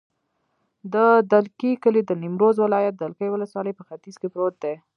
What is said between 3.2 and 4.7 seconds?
ولسوالي په ختیځ کې پروت